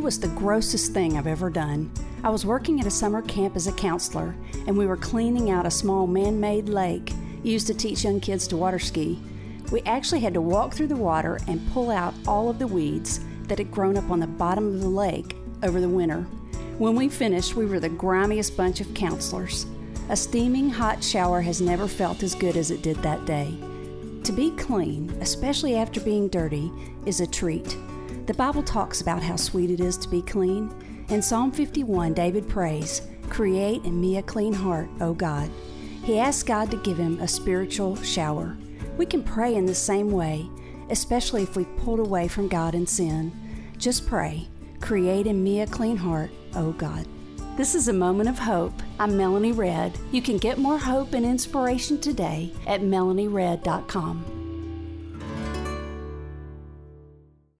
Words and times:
It 0.00 0.04
was 0.04 0.18
the 0.18 0.28
grossest 0.28 0.94
thing 0.94 1.18
I've 1.18 1.26
ever 1.26 1.50
done. 1.50 1.92
I 2.24 2.30
was 2.30 2.46
working 2.46 2.80
at 2.80 2.86
a 2.86 2.90
summer 2.90 3.20
camp 3.20 3.54
as 3.54 3.66
a 3.66 3.72
counselor, 3.72 4.34
and 4.66 4.74
we 4.74 4.86
were 4.86 4.96
cleaning 4.96 5.50
out 5.50 5.66
a 5.66 5.70
small 5.70 6.06
man 6.06 6.40
made 6.40 6.70
lake 6.70 7.12
used 7.42 7.66
to 7.66 7.74
teach 7.74 8.04
young 8.04 8.18
kids 8.18 8.48
to 8.48 8.56
water 8.56 8.78
ski. 8.78 9.22
We 9.70 9.82
actually 9.82 10.20
had 10.20 10.32
to 10.32 10.40
walk 10.40 10.72
through 10.72 10.86
the 10.86 10.96
water 10.96 11.38
and 11.46 11.70
pull 11.72 11.90
out 11.90 12.14
all 12.26 12.48
of 12.48 12.58
the 12.58 12.66
weeds 12.66 13.20
that 13.42 13.58
had 13.58 13.70
grown 13.70 13.98
up 13.98 14.10
on 14.10 14.20
the 14.20 14.26
bottom 14.26 14.74
of 14.74 14.80
the 14.80 14.88
lake 14.88 15.36
over 15.62 15.82
the 15.82 15.88
winter. 15.90 16.22
When 16.78 16.96
we 16.96 17.10
finished, 17.10 17.54
we 17.54 17.66
were 17.66 17.78
the 17.78 17.90
grimiest 17.90 18.56
bunch 18.56 18.80
of 18.80 18.94
counselors. 18.94 19.66
A 20.08 20.16
steaming 20.16 20.70
hot 20.70 21.04
shower 21.04 21.42
has 21.42 21.60
never 21.60 21.86
felt 21.86 22.22
as 22.22 22.34
good 22.34 22.56
as 22.56 22.70
it 22.70 22.80
did 22.80 22.96
that 23.02 23.26
day. 23.26 23.54
To 24.24 24.32
be 24.32 24.50
clean, 24.52 25.10
especially 25.20 25.76
after 25.76 26.00
being 26.00 26.28
dirty, 26.28 26.72
is 27.04 27.20
a 27.20 27.26
treat. 27.26 27.76
The 28.30 28.36
Bible 28.36 28.62
talks 28.62 29.00
about 29.00 29.24
how 29.24 29.34
sweet 29.34 29.72
it 29.72 29.80
is 29.80 29.96
to 29.96 30.08
be 30.08 30.22
clean. 30.22 30.72
In 31.08 31.20
Psalm 31.20 31.50
51, 31.50 32.14
David 32.14 32.48
prays, 32.48 33.02
Create 33.28 33.84
in 33.84 34.00
me 34.00 34.18
a 34.18 34.22
clean 34.22 34.52
heart, 34.52 34.88
O 35.00 35.12
God. 35.12 35.50
He 36.04 36.16
asks 36.16 36.44
God 36.44 36.70
to 36.70 36.76
give 36.76 36.96
him 36.96 37.18
a 37.18 37.26
spiritual 37.26 37.96
shower. 37.96 38.56
We 38.96 39.04
can 39.04 39.24
pray 39.24 39.56
in 39.56 39.66
the 39.66 39.74
same 39.74 40.12
way, 40.12 40.48
especially 40.90 41.42
if 41.42 41.56
we've 41.56 41.76
pulled 41.78 41.98
away 41.98 42.28
from 42.28 42.46
God 42.46 42.76
in 42.76 42.86
sin. 42.86 43.32
Just 43.78 44.06
pray, 44.06 44.46
Create 44.78 45.26
in 45.26 45.42
me 45.42 45.62
a 45.62 45.66
clean 45.66 45.96
heart, 45.96 46.30
O 46.54 46.70
God. 46.70 47.08
This 47.56 47.74
is 47.74 47.88
a 47.88 47.92
moment 47.92 48.28
of 48.28 48.38
hope. 48.38 48.80
I'm 49.00 49.16
Melanie 49.16 49.50
Redd. 49.50 49.98
You 50.12 50.22
can 50.22 50.38
get 50.38 50.56
more 50.56 50.78
hope 50.78 51.14
and 51.14 51.26
inspiration 51.26 52.00
today 52.00 52.52
at 52.68 52.80
melanieredd.com. 52.80 54.39